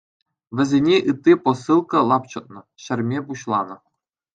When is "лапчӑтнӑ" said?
2.09-2.61